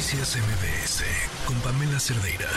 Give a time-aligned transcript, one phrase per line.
[0.00, 1.04] Noticias MBS
[1.46, 2.48] con Pamela Cerdeira.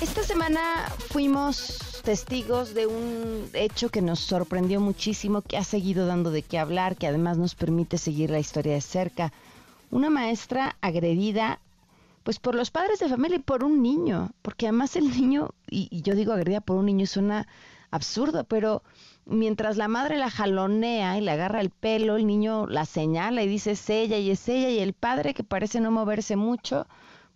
[0.00, 6.30] Esta semana fuimos testigos de un hecho que nos sorprendió muchísimo, que ha seguido dando
[6.30, 9.34] de qué hablar, que además nos permite seguir la historia de cerca.
[9.90, 11.58] Una maestra agredida
[12.22, 16.00] pues por los padres de familia y por un niño, porque además el niño, y,
[16.00, 17.46] yo digo agredida por un niño, suena
[17.90, 18.82] absurdo, pero
[19.26, 23.48] mientras la madre la jalonea y le agarra el pelo, el niño la señala y
[23.48, 26.86] dice es ella y es ella, y el padre que parece no moverse mucho,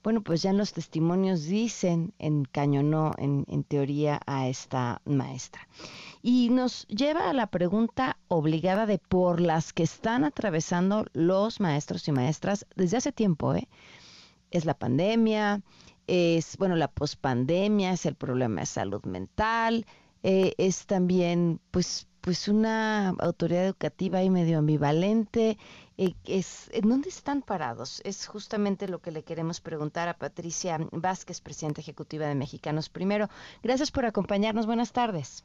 [0.04, 5.66] bueno, pues ya los testimonios dicen, encañonó en, en teoría a esta maestra.
[6.22, 12.06] Y nos lleva a la pregunta obligada de por las que están atravesando los maestros
[12.08, 13.68] y maestras desde hace tiempo, ¿eh?
[14.50, 15.62] Es la pandemia,
[16.06, 19.84] es, bueno, la pospandemia, es el problema de salud mental,
[20.22, 25.58] eh, es también, pues, pues una autoridad educativa y medio ambivalente.
[25.96, 28.00] Eh, es, ¿En dónde están parados?
[28.04, 33.28] Es justamente lo que le queremos preguntar a Patricia Vázquez, presidenta ejecutiva de Mexicanos Primero.
[33.62, 34.66] Gracias por acompañarnos.
[34.66, 35.44] Buenas tardes.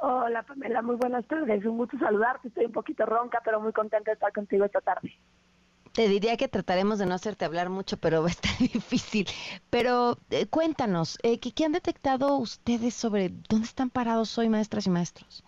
[0.00, 1.64] Hola Pamela, muy buenas tardes.
[1.64, 2.48] Un gusto saludarte.
[2.48, 5.12] Estoy un poquito ronca, pero muy contenta de estar contigo esta tarde.
[5.92, 9.26] Te diría que trataremos de no hacerte hablar mucho, pero va a estar difícil.
[9.70, 14.90] Pero eh, cuéntanos, eh, ¿qué, han detectado ustedes sobre dónde están parados hoy maestras y
[14.90, 15.44] maestros?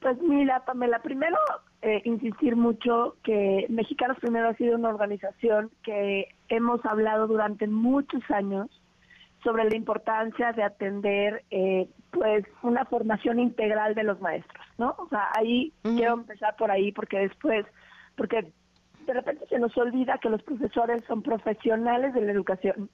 [0.00, 1.36] Pues mira, Pamela, primero
[1.80, 8.22] eh, insistir mucho que Mexicanos Primero ha sido una organización que hemos hablado durante muchos
[8.30, 8.68] años
[9.42, 14.94] sobre la importancia de atender eh, pues una formación integral de los maestros, ¿no?
[14.98, 17.66] O sea, ahí quiero empezar por ahí porque después,
[18.16, 18.52] porque
[19.06, 22.90] de repente se nos olvida que los profesores son profesionales de la educación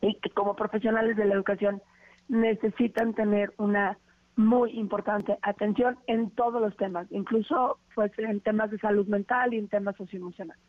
[0.00, 1.82] y que como profesionales de la educación
[2.28, 3.98] necesitan tener una
[4.36, 9.58] muy importante atención en todos los temas, incluso pues en temas de salud mental y
[9.58, 10.62] en temas socioemocionales.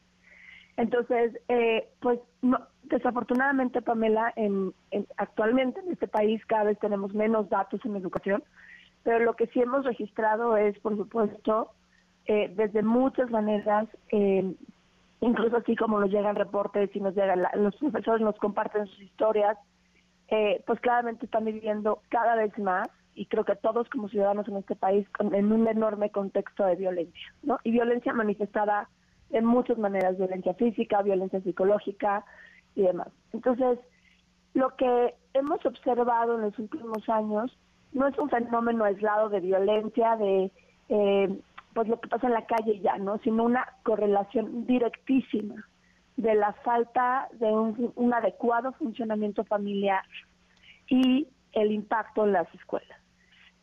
[0.76, 2.20] Entonces, eh, pues
[2.84, 4.74] desafortunadamente, Pamela, en,
[5.18, 8.44] actualmente en este país cada vez tenemos menos datos en educación,
[9.04, 11.72] pero lo que sí hemos registrado es, por supuesto,
[12.30, 14.54] eh, desde muchas maneras, eh,
[15.20, 19.58] incluso así como nos llegan reportes y nos llegan, los profesores nos comparten sus historias,
[20.28, 24.58] eh, pues claramente están viviendo cada vez más y creo que todos como ciudadanos en
[24.58, 27.58] este país en un enorme contexto de violencia, ¿no?
[27.64, 28.88] Y violencia manifestada
[29.32, 32.24] en muchas maneras, violencia física, violencia psicológica
[32.76, 33.08] y demás.
[33.34, 33.80] Entonces,
[34.54, 37.58] lo que hemos observado en los últimos años
[37.92, 40.52] no es un fenómeno aislado de violencia, de
[40.90, 41.40] eh,
[41.74, 43.20] pues lo que pasa en la calle ya, ¿no?
[43.20, 45.68] Sino una correlación directísima
[46.18, 50.04] de la falta de un, adecuado funcionamiento familiar
[50.88, 53.00] y el impacto en las escuelas.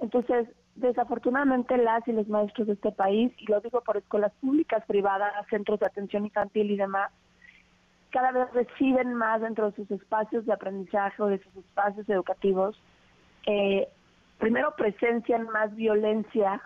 [0.01, 4.83] Entonces, desafortunadamente las y los maestros de este país, y lo digo por escuelas públicas,
[4.87, 7.13] privadas, centros de atención infantil y demás,
[8.11, 12.81] cada vez reciben más dentro de sus espacios de aprendizaje o de sus espacios educativos,
[13.47, 13.89] eh,
[14.39, 16.63] primero presencian más violencia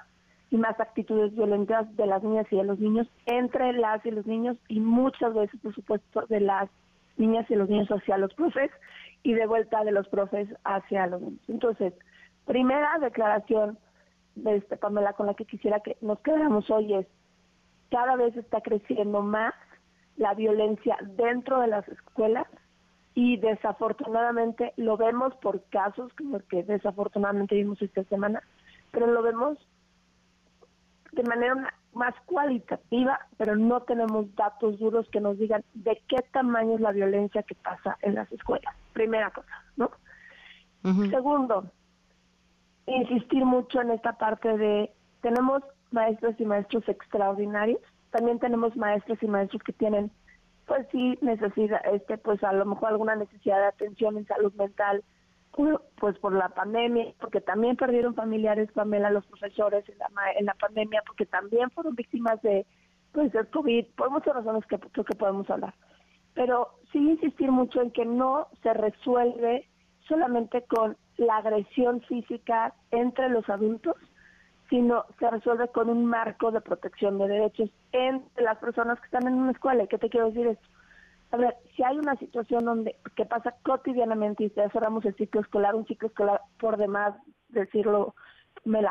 [0.51, 4.27] y más actitudes violentas de las niñas y de los niños entre las y los
[4.27, 6.69] niños y muchas veces, por supuesto, de las
[7.17, 8.71] niñas y los niños hacia los profes
[9.23, 11.41] y de vuelta de los profes hacia los niños.
[11.49, 11.95] Entonces,
[12.47, 13.79] primera declaración
[14.35, 17.07] de este Pamela con la que quisiera que nos quedáramos hoy es
[17.91, 19.55] cada vez está creciendo más
[20.17, 22.47] la violencia dentro de las escuelas
[23.15, 28.43] y desafortunadamente lo vemos por casos como que desafortunadamente vimos esta semana,
[28.93, 29.59] pero lo vemos
[31.13, 36.75] de manera más cualitativa, pero no tenemos datos duros que nos digan de qué tamaño
[36.75, 38.75] es la violencia que pasa en las escuelas.
[38.93, 39.91] Primera cosa, ¿no?
[41.11, 41.71] Segundo,
[42.87, 49.27] insistir mucho en esta parte de tenemos maestros y maestros extraordinarios, también tenemos maestros y
[49.27, 50.11] maestros que tienen
[50.67, 55.03] pues sí necesidad este pues a lo mejor alguna necesidad de atención en salud mental
[55.53, 60.55] pues por la pandemia, porque también perdieron familiares, Pamela, los profesores en la, en la
[60.55, 62.67] pandemia, porque también fueron víctimas de
[63.13, 65.75] pues del COVID, por muchas razones que creo que podemos hablar.
[66.35, 69.69] Pero sí insistir mucho en que no se resuelve
[70.07, 73.97] solamente con la agresión física entre los adultos,
[74.69, 79.27] sino se resuelve con un marco de protección de derechos entre las personas que están
[79.27, 79.83] en una escuela.
[79.83, 80.69] ¿Y qué te quiero decir esto?
[81.33, 85.75] A ver, si hay una situación donde que pasa cotidianamente y cerramos el ciclo escolar,
[85.75, 87.15] un ciclo escolar por demás,
[87.49, 88.15] decirlo,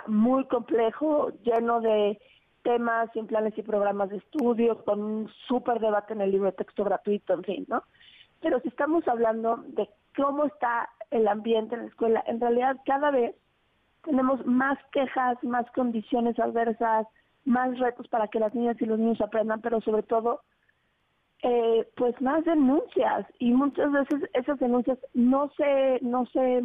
[0.08, 2.20] muy complejo, lleno de
[2.64, 6.58] temas, sin planes y programas de estudio, con un súper debate en el libro de
[6.58, 7.84] texto gratuito, en fin, ¿no?
[8.42, 13.12] Pero si estamos hablando de cómo está el ambiente en la escuela, en realidad cada
[13.12, 13.36] vez
[14.04, 17.06] tenemos más quejas, más condiciones adversas,
[17.44, 20.42] más retos para que las niñas y los niños aprendan, pero sobre todo
[21.42, 26.62] eh, pues más denuncias y muchas veces esas denuncias no se no se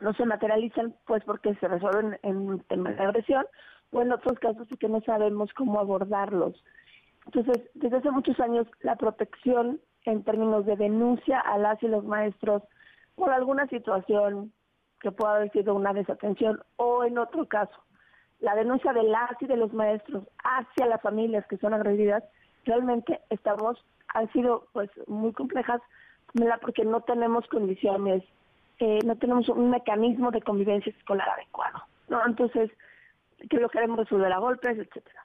[0.00, 3.44] no se materializan pues porque se resuelven en tema de agresión
[3.92, 6.62] o en otros casos que no sabemos cómo abordarlos.
[7.26, 12.04] Entonces, desde hace muchos años la protección en términos de denuncia a las y los
[12.04, 12.62] maestros
[13.14, 14.52] por alguna situación
[15.00, 17.76] que pueda haber sido una desatención o en otro caso
[18.40, 22.22] la denuncia de las y de los maestros hacia las familias que son agredidas
[22.66, 25.80] realmente estamos, han sido pues muy complejas,
[26.60, 28.22] porque no tenemos condiciones,
[28.78, 31.78] eh, no tenemos un mecanismo de convivencia escolar adecuado,
[32.08, 32.20] ¿no?
[32.26, 32.70] Entonces,
[33.48, 35.24] que lo queremos resolver a golpes, etcétera.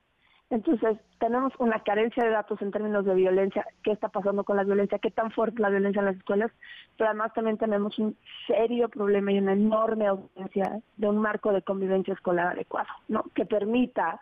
[0.50, 4.66] Entonces, tenemos una carencia de datos en términos de violencia, qué está pasando con la
[4.66, 6.52] violencia, qué tan fuerte es la violencia en las escuelas,
[6.98, 8.18] pero además también tenemos un
[8.48, 13.24] serio problema y una enorme ausencia de un marco de convivencia escolar adecuado, ¿no?
[13.34, 14.22] Que permita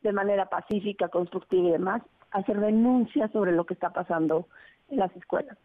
[0.00, 4.46] de manera pacífica, constructiva y demás, hacer denuncias sobre lo que está pasando
[4.88, 5.56] en las escuelas.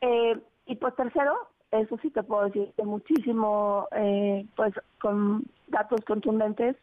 [0.00, 1.34] Eh, y pues tercero,
[1.70, 6.76] eso sí te puedo decir que muchísimo, eh, pues con datos contundentes,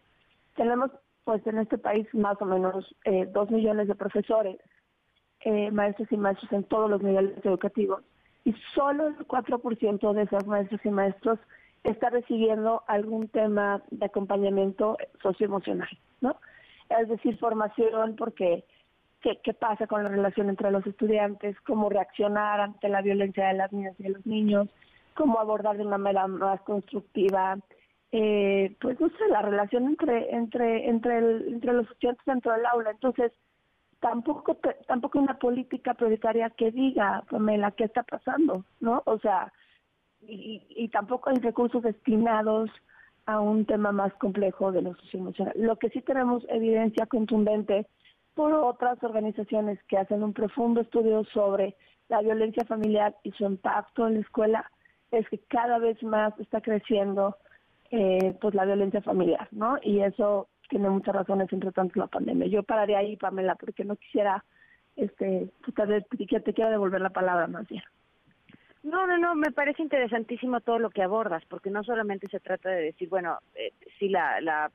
[0.56, 0.92] tenemos
[1.24, 4.58] pues en este país más o menos eh, dos millones de profesores,
[5.72, 8.02] maestros y maestros en todos los niveles educativos,
[8.46, 11.38] y solo el 4% de esos maestros y maestros
[11.84, 15.90] está recibiendo algún tema de acompañamiento socioemocional,
[16.22, 16.38] ¿no?
[16.90, 18.66] Es decir, formación porque
[19.22, 23.72] qué, pasa con la relación entre los estudiantes, cómo reaccionar ante la violencia de las
[23.72, 24.68] niñas y de los niños,
[25.16, 27.58] cómo abordar de una manera más constructiva,
[28.12, 31.20] eh, pues no sé, la relación entre entre entre
[31.50, 32.92] entre los estudiantes dentro del aula.
[32.92, 33.32] Entonces,
[34.00, 34.58] tampoco
[34.88, 39.02] tampoco una política prioritaria que diga, Pamela, qué está pasando, ¿no?
[39.06, 39.52] O sea,
[40.22, 42.70] y, y tampoco hay recursos destinados
[43.26, 45.54] a un tema más complejo de los emocional.
[45.58, 47.88] Lo que sí tenemos evidencia contundente
[48.36, 51.76] por otras organizaciones que hacen un profundo estudio sobre
[52.10, 54.72] la violencia familiar y su impacto en la escuela
[55.12, 57.38] es que cada vez más está creciendo
[57.92, 59.78] eh, pues la violencia familiar, ¿no?
[59.82, 62.48] Y eso tiene muchas razones entre tanto la pandemia.
[62.48, 64.44] Yo pararía ahí, Pamela, porque no quisiera,
[64.96, 67.84] este, te, te quiero devolver la palabra más bien.
[68.84, 72.70] No, no, no, me parece interesantísimo todo lo que abordas, porque no solamente se trata
[72.70, 74.72] de decir, bueno, eh, sí, la, la,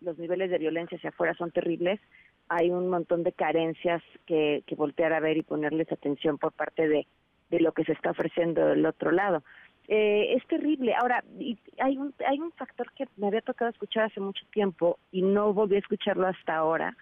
[0.00, 2.00] los niveles de violencia hacia afuera son terribles,
[2.48, 6.88] hay un montón de carencias que, que voltear a ver y ponerles atención por parte
[6.88, 7.06] de,
[7.50, 9.42] de lo que se está ofreciendo del otro lado.
[9.88, 10.94] Eh, es terrible.
[10.94, 14.98] Ahora, y hay un hay un factor que me había tocado escuchar hace mucho tiempo
[15.12, 16.96] y no volví a escucharlo hasta ahora.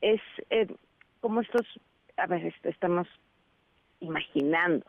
[0.00, 0.20] Es
[0.50, 0.68] eh,
[1.20, 1.66] como estos,
[2.16, 3.08] a ver, estamos
[4.00, 4.84] imaginando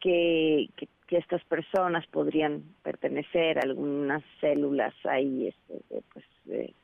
[0.00, 6.74] que, que, estas personas podrían pertenecer a algunas células ahí, este, pues, eh,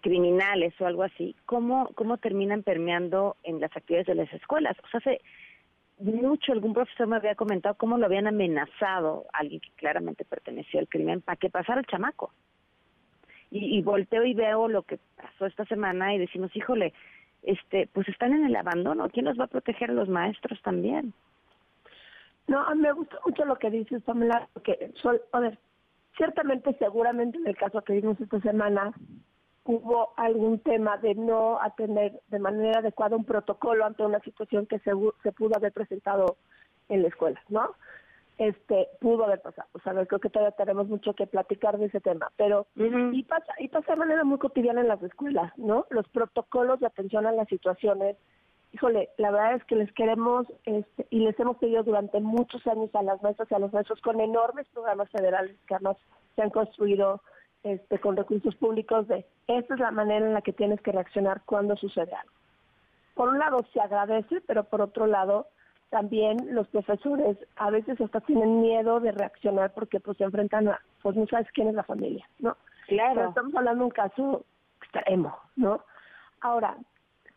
[0.00, 4.76] criminales o algo así, ¿cómo, cómo terminan permeando en las actividades de las escuelas.
[4.84, 5.20] O sea, hace
[5.98, 10.88] mucho algún profesor me había comentado cómo lo habían amenazado alguien que claramente pertenecía al
[10.88, 12.32] crimen para que pasara el chamaco.
[13.50, 16.92] Y, y volteo y veo lo que pasó esta semana y decimos, híjole,
[17.42, 21.14] este, pues están en el abandono, ¿quién los va a proteger los maestros también?
[22.46, 24.90] No, me gusta mucho lo que dices, Pamela, porque,
[25.32, 25.58] a ver,
[26.16, 28.92] ciertamente, seguramente en el caso que vimos esta semana,
[29.68, 34.78] hubo algún tema de no atender de manera adecuada un protocolo ante una situación que
[34.78, 34.92] se,
[35.22, 36.38] se pudo haber presentado
[36.88, 37.74] en la escuela, ¿no?
[38.38, 39.68] Este, pudo haber pasado.
[39.72, 43.52] O sea, creo que todavía tenemos mucho que platicar de ese tema, pero y pasa
[43.58, 45.84] y pasa de manera muy cotidiana en las escuelas, ¿no?
[45.90, 48.16] Los protocolos de atención a las situaciones.
[48.72, 52.94] Híjole, la verdad es que les queremos este, y les hemos pedido durante muchos años
[52.94, 55.98] a las maestras y a los maestros con enormes programas federales que además
[56.36, 57.20] se han construido
[57.62, 61.42] este, con recursos públicos de esta es la manera en la que tienes que reaccionar
[61.44, 62.32] cuando sucede algo.
[63.14, 65.48] Por un lado se agradece, pero por otro lado
[65.90, 70.80] también los profesores a veces hasta tienen miedo de reaccionar porque pues se enfrentan a,
[71.02, 72.56] pues no sabes quién es la familia, ¿no?
[72.86, 73.28] Claro.
[73.28, 74.44] estamos hablando de un caso
[74.80, 75.82] extremo, ¿no?
[76.40, 76.76] Ahora,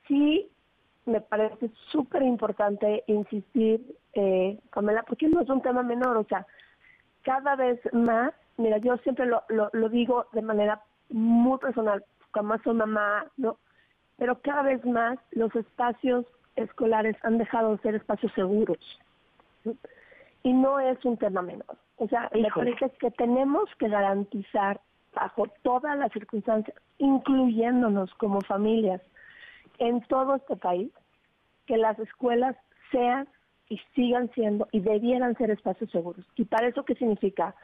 [0.07, 0.49] sí
[1.05, 6.45] me parece súper importante insistir, eh, Pamela, porque no es un tema menor, o sea,
[7.23, 12.75] cada vez más Mira, yo siempre lo, lo, digo de manera muy personal, como soy
[12.75, 13.57] mamá, ¿no?
[14.17, 16.25] Pero cada vez más los espacios
[16.55, 18.77] escolares han dejado de ser espacios seguros.
[20.43, 21.77] Y no es un tema menor.
[21.97, 24.79] O sea, me parece que tenemos que garantizar
[25.13, 29.01] bajo todas las circunstancias, incluyéndonos como familias
[29.77, 30.91] en todo este país,
[31.65, 32.55] que las escuelas
[32.91, 33.27] sean
[33.69, 36.25] y sigan siendo y debieran ser espacios seguros.
[36.35, 37.55] ¿Y para eso qué significa?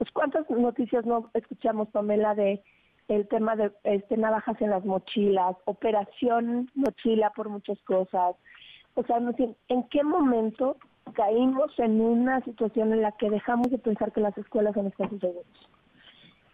[0.00, 2.62] Pues cuántas noticias no escuchamos, Pamela, de
[3.08, 8.34] el tema de este, navajas en las mochilas, operación mochila por muchas cosas.
[8.94, 9.18] O sea,
[9.68, 10.78] ¿en qué momento
[11.12, 15.20] caímos en una situación en la que dejamos de pensar que las escuelas son espacios
[15.20, 15.68] seguros?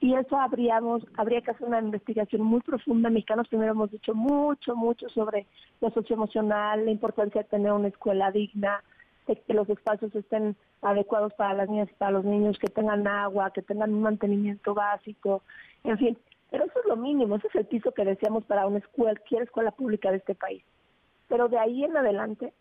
[0.00, 3.10] Y eso habríamos, habría que hacer una investigación muy profunda.
[3.10, 5.46] Mexicanos primero hemos dicho mucho, mucho sobre
[5.80, 8.82] lo socioemocional, la importancia de tener una escuela digna,
[9.26, 13.06] de que los espacios estén adecuados para las niñas y para los niños, que tengan
[13.06, 15.42] agua, que tengan un mantenimiento básico,
[15.84, 16.18] en fin.
[16.50, 19.42] Pero eso es lo mínimo, ese es el piso que deseamos para una escuela, cualquier
[19.42, 20.62] escuela pública de este país.
[21.28, 22.52] Pero de ahí en adelante,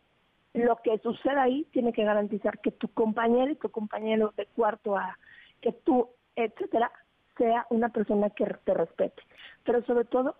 [0.53, 4.97] lo que suceda ahí tiene que garantizar que tu compañero y tu compañero de cuarto
[4.97, 5.17] A,
[5.61, 6.91] que tú, etcétera,
[7.37, 9.21] sea una persona que te respete.
[9.63, 10.35] Pero sobre todo,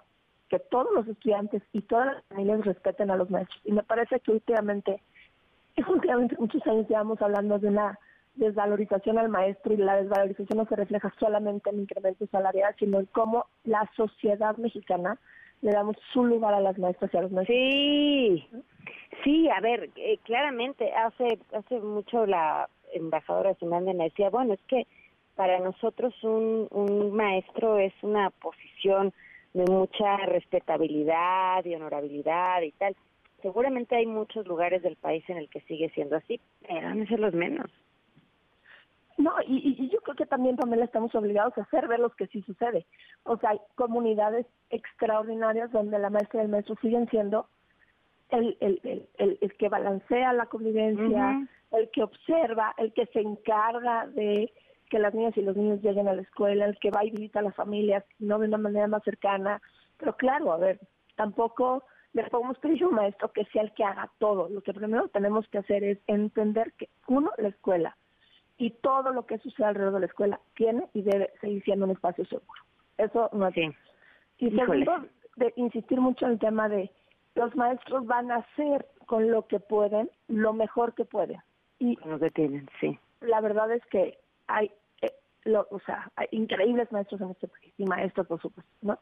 [0.50, 3.60] que todos los estudiantes y todas las familias respeten a los maestros.
[3.66, 5.02] Y me parece que últimamente,
[5.88, 8.00] últimamente muchos años llevamos hablando de una
[8.36, 13.06] desvalorización al maestro y la desvalorización no se refleja solamente en incremento salarial, sino en
[13.08, 15.18] cómo la sociedad mexicana
[15.62, 17.58] le damos su lugar a las maestras y a los maestros.
[17.58, 18.48] Sí,
[19.24, 24.62] sí, a ver, eh, claramente hace hace mucho la embajadora Simán me decía, bueno, es
[24.68, 24.86] que
[25.36, 29.14] para nosotros un, un maestro es una posición
[29.54, 32.96] de mucha respetabilidad y honorabilidad y tal.
[33.46, 37.20] Seguramente hay muchos lugares del país en el que sigue siendo así, pero no ser
[37.20, 37.70] los menos.
[39.20, 42.26] No, y, y, yo creo que también, Pamela, estamos obligados a hacer ver lo que
[42.26, 42.88] sí sucede.
[43.22, 47.48] O sea, hay comunidades extraordinarias donde la maestra y el maestro siguen siendo
[48.30, 48.82] el, el,
[49.20, 54.52] el, el, que balancea la convivencia, el que observa, el que se encarga de
[54.90, 57.42] que las niñas y los niños lleguen a la escuela, el que va y visita
[57.42, 59.62] a las familias, no de una manera más cercana.
[60.00, 60.80] Pero claro, a ver,
[61.16, 61.84] tampoco
[62.16, 64.48] le podemos pedir a un maestro que sea el que haga todo.
[64.48, 67.98] Lo que primero tenemos que hacer es entender que, uno, la escuela
[68.58, 71.92] y todo lo que sucede alrededor de la escuela tiene y debe seguir siendo un
[71.92, 72.62] espacio seguro.
[72.98, 73.56] Eso no es.
[74.38, 75.06] Y segundo,
[75.36, 76.90] de insistir mucho en el tema de
[77.36, 81.42] los maestros van a hacer con lo que pueden lo mejor que pueden.
[81.80, 82.98] Y lo que tienen, sí.
[83.20, 84.18] La verdad es que
[84.48, 85.12] hay, eh,
[85.44, 88.98] lo, o sea, hay increíbles maestros en este país y maestros, por supuesto, ¿no?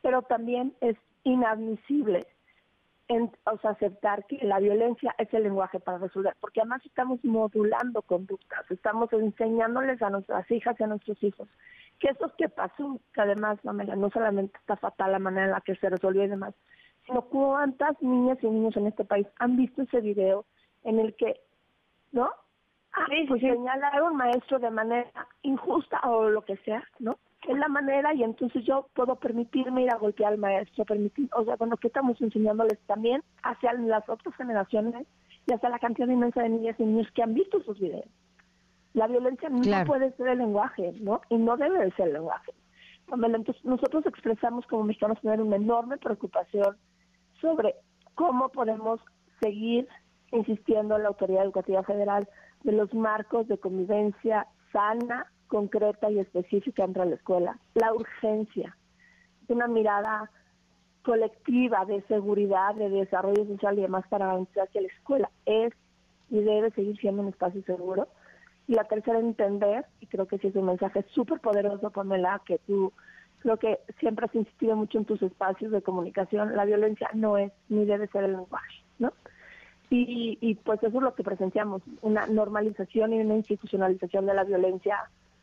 [0.00, 2.26] Pero también es inadmisible
[3.08, 7.22] en, o sea, aceptar que la violencia es el lenguaje para resolver, porque además estamos
[7.24, 11.48] modulando conductas, estamos enseñándoles a nuestras hijas y a nuestros hijos
[12.02, 15.76] que eso que pasó, que además, no solamente está fatal la manera en la que
[15.76, 16.52] se resolvió y demás,
[17.06, 20.44] sino cuántas niñas y niños en este país han visto ese video
[20.82, 21.40] en el que,
[22.10, 22.28] ¿no?
[22.92, 25.10] Ah, pues señalar a un maestro de manera
[25.42, 27.18] injusta o lo que sea, ¿no?
[27.48, 31.44] Es la manera y entonces yo puedo permitirme ir a golpear al maestro, permitir, o
[31.44, 35.06] sea, bueno, que estamos enseñándoles también hacia las otras generaciones
[35.46, 38.06] y hacia la cantidad inmensa de niñas y niños que han visto esos videos.
[38.94, 41.22] La violencia no puede ser el lenguaje, ¿no?
[41.30, 42.52] Y no debe de ser el lenguaje.
[43.10, 46.76] Entonces nosotros expresamos como mexicanos tener una enorme preocupación
[47.40, 47.74] sobre
[48.14, 49.00] cómo podemos
[49.40, 49.88] seguir
[50.30, 52.28] insistiendo en la autoridad educativa federal
[52.62, 58.74] de los marcos de convivencia sana, concreta y específica entre la escuela, la urgencia
[59.52, 60.30] una mirada
[61.02, 65.74] colectiva de seguridad, de desarrollo social y demás para garantizar que la escuela es
[66.30, 68.08] y debe seguir siendo un espacio seguro.
[68.66, 72.58] Y la tercera, entender, y creo que sí es un mensaje súper poderoso, Pamela, que
[72.58, 72.92] tú
[73.40, 77.52] creo que siempre has insistido mucho en tus espacios de comunicación, la violencia no es
[77.68, 79.12] ni debe ser el lenguaje, ¿no?
[79.94, 84.96] Y, pues eso es lo que presenciamos, una normalización y una institucionalización de la violencia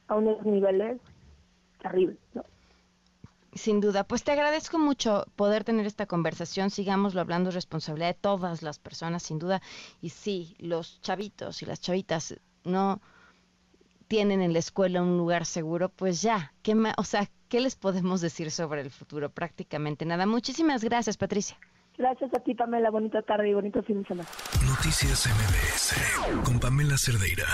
[0.10, 1.00] a unos niveles
[1.82, 2.18] terribles.
[3.54, 8.62] Sin duda, pues te agradezco mucho poder tener esta conversación, sigámoslo hablando, responsabilidad de todas
[8.62, 9.62] las personas, sin duda,
[10.02, 13.02] y sí, los chavitos y las chavitas no
[14.08, 18.22] tienen en la escuela un lugar seguro, pues ya, ¿qué o sea, ¿qué les podemos
[18.22, 19.30] decir sobre el futuro?
[19.30, 20.26] Prácticamente nada.
[20.26, 21.58] Muchísimas gracias, Patricia.
[21.98, 22.90] Gracias a ti, Pamela.
[22.92, 24.30] Bonita tarde y bonito fin de semana.
[24.66, 27.46] Noticias MBS con Pamela Cerdeira.